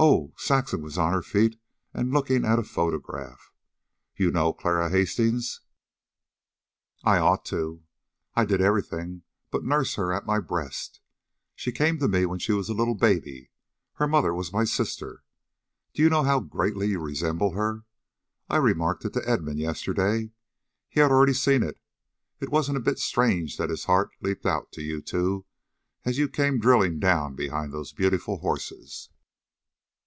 [0.00, 1.58] "Oh!" Saxon was on her feet
[1.92, 3.50] and looking at a photograph.
[4.14, 5.60] "You know Clara Hastings!"
[7.02, 7.82] "I ought to.
[8.36, 11.00] I did everything but nurse her at my breast.
[11.56, 13.50] She came to me when she was a little baby.
[13.94, 15.24] Her mother was my sister.
[15.94, 17.82] Do you know how greatly you resemble her?
[18.48, 20.30] I remarked it to Edmund yesterday.
[20.88, 21.80] He had already seen it.
[22.38, 25.44] It wasn't a bit strange that his heart leaped out to you two
[26.04, 29.08] as you came drilling down behind those beautiful horses."